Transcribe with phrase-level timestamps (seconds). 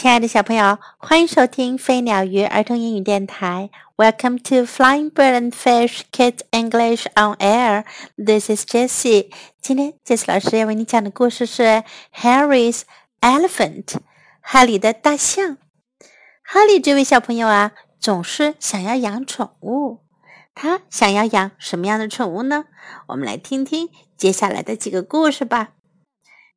[0.00, 3.68] 亲爱的小朋友，欢迎收听飞鸟鱼儿童英语电台。
[3.98, 7.84] Welcome to Flying Bird and Fish Kids English on Air.
[8.16, 9.30] This is Jessie.
[9.60, 11.84] 今天 Jessie 老师要为你讲的故事是
[12.14, 12.84] Harry's
[13.20, 13.96] Elephant，
[14.40, 15.58] 哈利的大象。
[16.44, 19.98] 哈利这位小朋友啊，总是想要养宠物。
[20.54, 22.64] 他想要养什么样的宠物呢？
[23.08, 25.72] 我们来听听接下来的几个故事吧。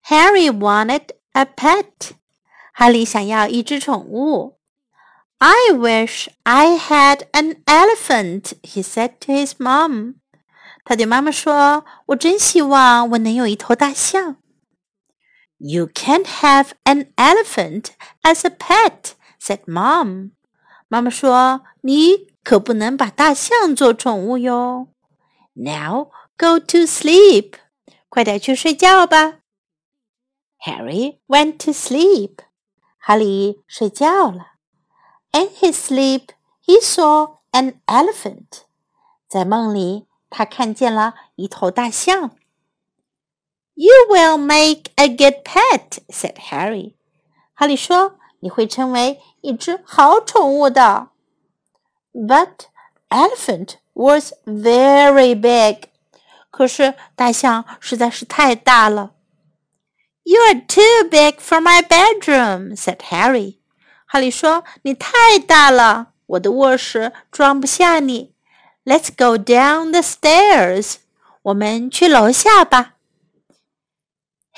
[0.07, 2.13] Harry wanted a pet.
[2.72, 4.58] 哈利想要一只宠物。
[5.38, 10.14] I wish I had an elephant, he said to his mom.
[10.84, 14.36] 他对妈妈说：“我真希望我能有一头大象。”
[15.58, 17.90] You can't have an elephant
[18.22, 20.30] as a pet, said mom.
[20.88, 24.88] 妈妈说：“你可不能把大象做宠物哟。”
[25.54, 27.54] Now go to sleep.
[28.08, 29.40] 快点去睡觉吧。
[30.64, 32.38] Harry went to sleep.
[33.02, 34.52] 哈利睡觉了。
[35.32, 36.28] In his sleep,
[36.64, 38.62] he saw an elephant.
[39.28, 42.30] 在梦里，他看见了一头大象。
[43.74, 46.94] You will make a good pet," said Harry.
[47.54, 51.10] 哈利说：“你会成为一只好宠物的。”
[52.12, 52.66] But
[53.10, 55.88] elephant was very big.
[56.50, 59.12] 可是大象实在是太大了。
[60.24, 63.58] you're too big for my bedroom," said Harry.
[64.06, 68.34] 哈利说：“你太大了，我的卧室装不下你。
[68.84, 70.96] Let's go down the stairs.
[71.42, 72.94] 我们去楼下吧。”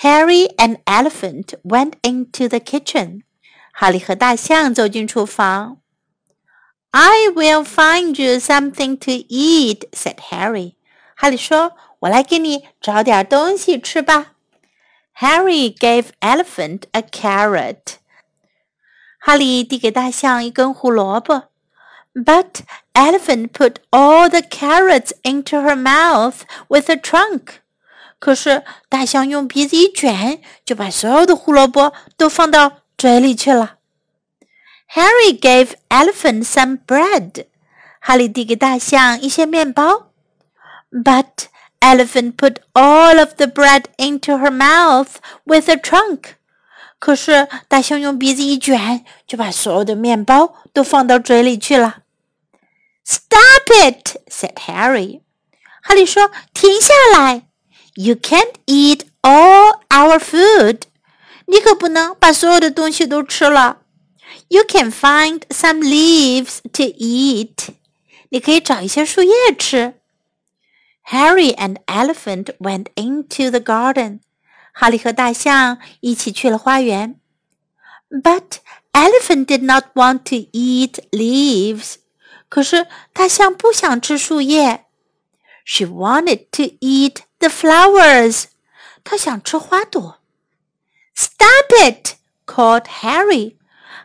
[0.03, 3.23] Harry and Elephant went into the kitchen.
[3.73, 5.79] 哈利和大象走进厨房。
[6.93, 10.75] I will find you something to eat," said Harry.
[11.17, 14.33] 哈利说：“我来给你找点东西吃吧。””
[15.15, 17.97] Harry gave elephant a carrot.
[19.19, 21.45] 哈利递给大象一根胡萝卜，
[22.15, 22.61] but
[22.95, 27.61] elephant put all the carrots into her mouth with a trunk.
[28.19, 33.77] 可是大象用鼻子一卷，就把所有的胡萝卜都放到嘴里去了。
[34.95, 37.47] Harry gave elephant some bread.
[38.01, 40.11] 哈利递给大象一些面包，
[40.91, 41.47] but
[41.85, 46.35] Elephant put all of the bread into her mouth with a trunk.
[46.99, 52.01] 可是大象用鼻子一卷，就把所有的面包都放到嘴里去了。
[53.05, 54.19] Stop it!
[54.29, 55.23] said Harry.
[55.83, 57.47] 哈利说：“停下来！
[57.95, 60.83] You can't eat all our food.
[61.47, 63.79] 你可不能把所有的东西都吃了。
[64.49, 67.71] You can find some leaves to eat.
[68.29, 69.95] 你可以找一些树叶吃。”
[71.05, 74.21] Harry and Elephant went into the garden.
[74.73, 77.21] 哈利和大象一起去了花园。
[78.11, 78.59] But
[78.93, 81.97] Elephant did not want to eat leaves.
[82.49, 84.87] 可是大象不想吃树叶。
[85.65, 88.45] She wanted to eat the flowers.
[89.05, 90.19] 她想吃花朵。
[91.17, 92.15] Stop it!
[92.47, 93.57] called Harry.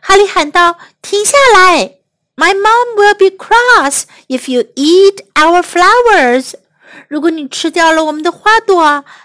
[0.02, 1.96] 哈利喊道：“停下来！
[2.36, 6.54] My mom will be cross if you eat our flowers.”
[7.07, 8.81] 如果你吃掉了我们的花朵，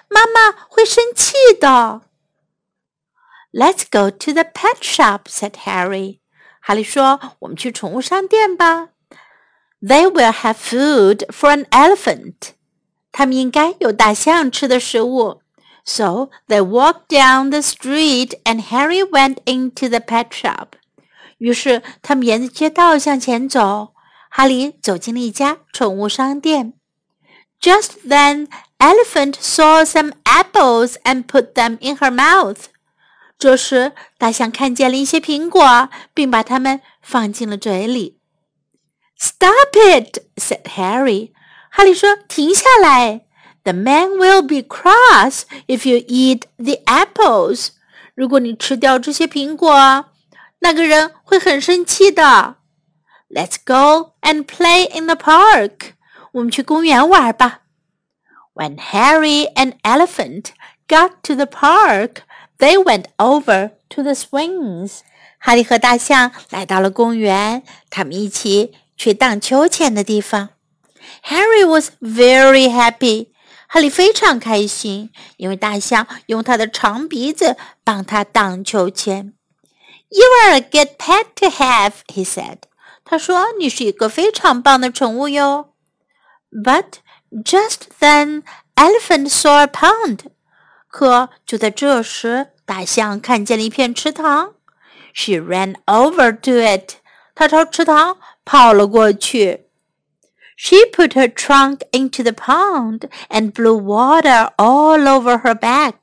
[0.08, 2.02] 妈妈会生气的。
[3.52, 6.18] Let's go to the pet shop," said Harry.
[6.60, 8.88] 哈利说：“我们去宠物商店吧。”
[9.80, 12.34] They will have food for an elephant.
[13.12, 15.42] 他们应该有大象吃的食物。
[15.84, 20.70] So they walked down the street, and Harry went into the pet shop.
[21.38, 23.94] 于是他们沿着街道向前走，
[24.28, 26.74] 哈利走进了一家宠物商店。
[27.59, 28.47] just then,
[28.79, 32.65] Elephant saw some apples and put them in her mouth.
[33.37, 38.17] 这时，大象看见了一些苹果，并把它们放进了嘴里。
[39.17, 40.23] Stop it!
[40.35, 41.31] said Harry.
[41.69, 43.21] 哈利说：“停下来！
[43.63, 47.69] The man will be cross if you eat the apples.
[48.15, 50.05] 如果你吃掉这些苹果，
[50.59, 52.55] 那个人会很生气的。
[53.29, 55.93] Let's go and play in the park.
[56.35, 57.61] 我们去公园玩吧。
[58.53, 60.47] When Harry and Elephant
[60.87, 62.23] got to the park,
[62.57, 64.99] they went over to the swings.
[65.39, 70.49] 哈利和大象来到了公园，他们一起去荡秋千的地方。
[71.23, 73.29] Harry was very happy.
[73.67, 79.33] 哈利非常开心，因为大象用它的长鼻子帮他荡秋千。
[80.09, 82.57] You are a good pet to have, he said.
[83.05, 85.69] 他说：“你是一个非常棒的宠物哟。””
[86.55, 86.99] But
[87.43, 88.43] just then,
[88.75, 90.25] elephant saw a pond.
[90.87, 94.55] 可就在这时，大象看见了一片池塘。
[95.13, 96.95] She ran over to it.
[97.33, 99.67] 她朝池塘跑了过去。
[100.57, 105.93] She put her trunk into the pond and blew water all over her back.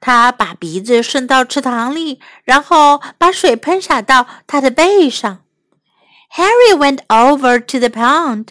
[0.00, 5.44] 她把鼻子伸到池塘里，然后把水喷洒到她的背上。
[6.34, 8.48] Harry went over to the pond.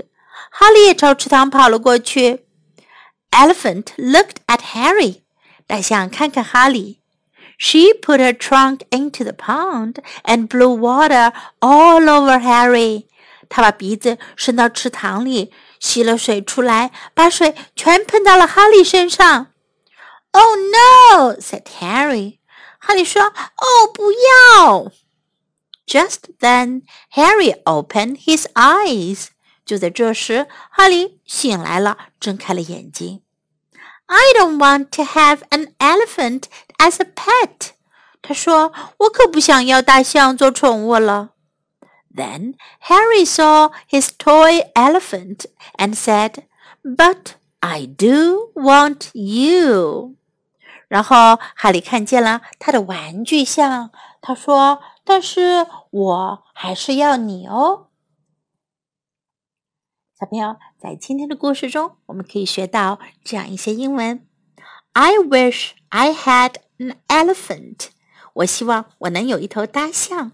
[0.55, 2.45] 哈利也朝池塘跑了过去。
[3.31, 5.21] Elephant looked at Harry.
[5.65, 7.01] 大象看看哈利。
[7.57, 13.05] She put her trunk into the pond and blew water all over Harry.
[13.49, 19.47] 她把鼻子伸到池塘里，吸了水出来，把水全喷到了哈利身上。
[20.31, 21.35] Oh no!
[21.35, 22.39] said Harry.
[22.79, 24.91] 哈利说：“哦，不要！”
[25.85, 26.83] Just then,
[27.13, 29.27] Harry opened his eyes.
[29.65, 33.21] 就在这时，哈利醒来了，睁开了眼睛。
[34.07, 36.43] I don't want to have an elephant
[36.77, 37.71] as a pet.
[38.21, 41.29] 他说：“我可不想要大象做宠物了。”
[42.13, 45.45] Then Harry saw his toy elephant
[45.77, 46.43] and said,
[46.83, 50.15] "But I do want you."
[50.89, 53.91] 然后哈利看见了他的玩具象，
[54.21, 57.84] 他说：“但是我还是要你哦。”
[60.18, 64.26] ”小朋友，在今天的故事中，我们可以学到这样一些英文
[64.94, 67.88] ：“I wish I had an elephant。”
[68.32, 70.32] 我希望我能有一头大象。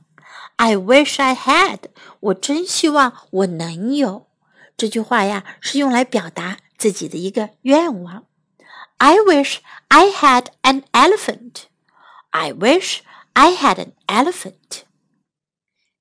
[0.54, 1.80] “I wish I had。”
[2.20, 4.28] 我真希望我能有。
[4.76, 8.26] 这句话呀，是用来表达自己的一个愿望。
[8.98, 9.56] I wish
[9.88, 11.64] I had an elephant.
[12.30, 13.00] I wish
[13.32, 14.84] I had an elephant.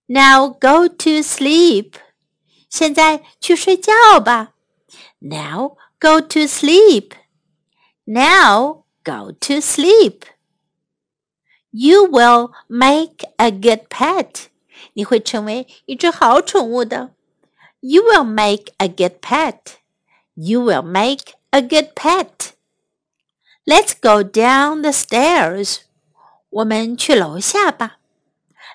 [0.06, 1.94] Now go to sleep.
[2.71, 4.53] 现在去睡觉吧。
[5.19, 7.12] Now go to sleep.
[8.05, 10.23] Now go to sleep.
[11.71, 14.47] You will make a good pet.
[14.94, 17.11] 你会成为一只好宠物的。
[17.81, 19.59] You will make a good pet.
[20.35, 22.53] You will make a good pet.
[23.65, 25.81] Let's go down the stairs.
[26.50, 27.99] 我们去楼下吧。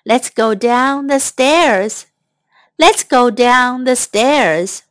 [0.04, 2.04] Let's go down the stairs.
[2.78, 4.82] Let's go down the stairs.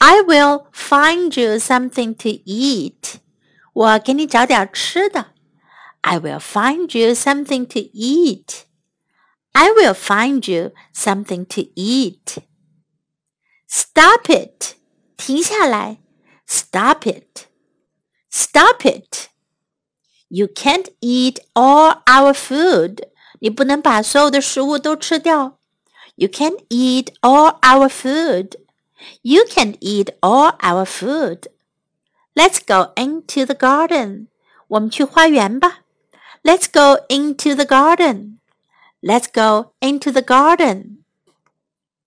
[0.00, 3.16] I will find you something to eat.
[3.72, 5.32] 我给你找点吃的。
[6.02, 8.62] I will find you something to eat.
[9.52, 12.38] I will find you something to eat.
[13.68, 14.76] Stop it.
[15.16, 15.98] 停下来。
[16.46, 17.48] Stop it.
[18.30, 19.28] Stop it!
[20.28, 23.02] You can't eat all our food.
[23.40, 25.58] 你不能把所有的食物都吃掉。
[26.16, 28.56] You can't eat all our food.
[29.22, 31.48] You can't eat all our food.
[32.34, 34.28] Let's go into the garden.
[34.68, 35.80] 我们去花园吧。
[36.42, 38.38] Let's go into the garden.
[39.00, 41.04] Let's go into the garden.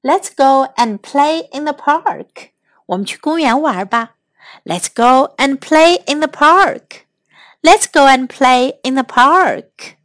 [0.04, 2.52] Let's go and play in the park.
[2.88, 4.16] 我们去公园玩吧。
[4.66, 7.06] Let's go and play in the park.
[7.62, 9.98] Let's go and play in the park.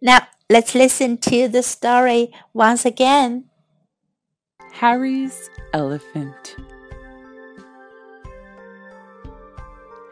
[0.00, 3.45] Now, let's listen to the story once again.
[4.73, 6.55] Harry's Elephant.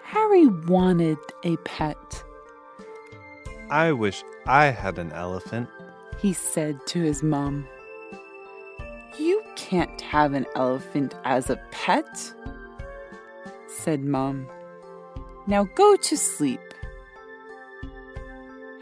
[0.03, 2.23] Harry wanted a pet.
[3.69, 5.69] I wish I had an elephant,
[6.19, 7.67] he said to his mom.
[9.17, 12.33] You can't have an elephant as a pet,
[13.67, 14.47] said Mum.
[15.47, 16.70] Now go to sleep.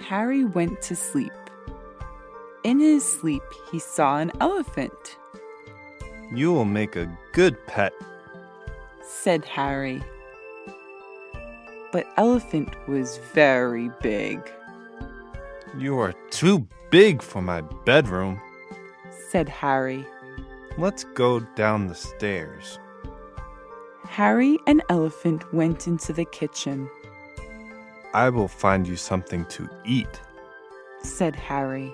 [0.10, 1.32] Harry went to sleep.
[2.64, 5.20] In his sleep, he saw an elephant.
[6.34, 7.94] You will make a good pet,
[9.04, 10.02] said Harry.
[11.92, 14.42] But Elephant was very big.
[15.78, 18.42] You are too big for my bedroom,
[19.30, 20.08] said Harry.
[20.80, 22.80] Let's go down the stairs.
[24.06, 26.90] Harry and Elephant went into the kitchen.
[28.14, 30.20] I will find you something to eat,
[31.04, 31.94] said Harry.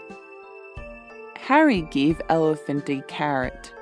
[1.38, 3.74] Harry gave Elephant a carrot.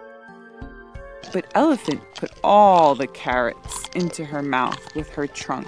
[1.31, 5.67] But Elephant put all the carrots into her mouth with her trunk.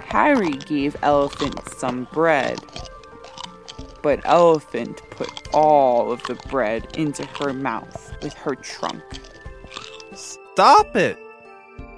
[0.00, 2.58] Harry gave Elephant some bread
[4.02, 9.02] but Elephant put all of the bread into her mouth with her trunk.
[10.14, 11.18] Stop it!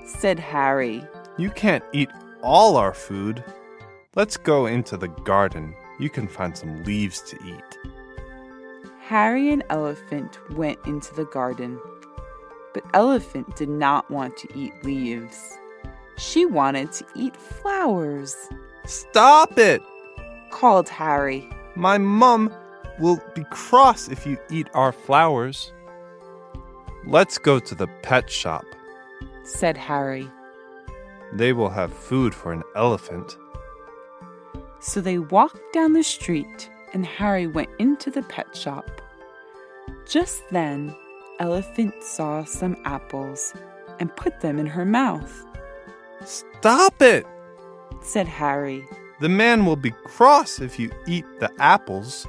[0.05, 1.05] said Harry.
[1.39, 2.11] You can't eat
[2.43, 3.43] all our food.
[4.15, 5.75] Let's go into the garden.
[5.99, 7.79] You can find some leaves to eat.
[9.01, 11.79] Harry and Elephant went into the garden.
[12.75, 15.59] But Elephant did not want to eat leaves.
[16.17, 18.37] She wanted to eat flowers.
[18.85, 19.83] Stop it!
[20.51, 21.49] called Harry.
[21.75, 22.53] My mum
[22.99, 25.73] will be cross if you eat our flowers.
[27.07, 28.65] Let's go to the pet shop.
[29.45, 30.31] said Harry.
[31.33, 33.37] They will have food for an elephant.
[34.81, 39.01] So they walked down the street, and Harry went into the pet shop.
[40.07, 40.95] Just then,
[41.39, 43.55] Elephant saw some apples
[43.99, 45.47] and put them in her mouth,
[46.25, 47.27] Stop it!
[48.01, 48.87] said Harry.
[49.21, 52.27] The man will be cross if you eat the apples.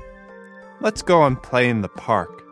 [0.79, 2.43] Let's go and play in the park.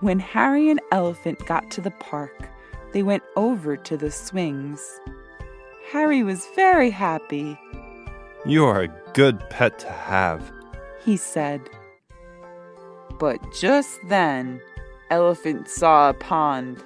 [0.00, 2.50] When Harry and Elephant got to the park,
[2.94, 5.00] they went over to the swings.
[5.90, 7.58] Harry was very happy.
[8.46, 10.52] You are a good pet to have.
[11.04, 11.60] he said.
[13.18, 14.60] But just then,
[15.10, 16.82] Elephant saw a pond.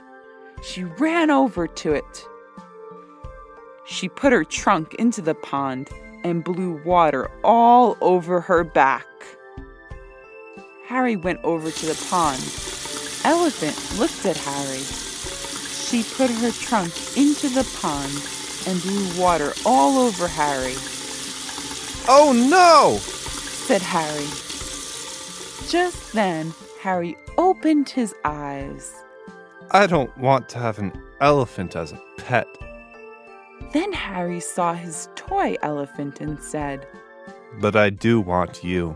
[0.63, 2.25] She ran over to it.
[3.85, 5.91] She put her trunk into the pond
[6.25, 9.07] and blew water all over her back.
[10.87, 12.41] Harry went over to the pond.
[13.25, 15.08] Elephant looked at Harry.
[15.91, 18.13] She put her trunk into the pond
[18.67, 20.75] and blew water all over Harry.
[22.07, 22.99] Oh no!
[22.99, 24.27] said Harry.
[25.71, 29.03] Just then, Harry opened his eyes.
[29.71, 30.93] I don't want to have an
[31.23, 32.47] elephant as a pet.
[33.73, 36.87] Then Harry saw his toy elephant and said,
[37.61, 38.95] But I do want you.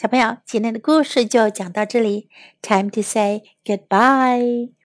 [0.00, 2.30] 小朋友，今天的故事就讲到这里。
[2.62, 4.70] Time to say goodbye.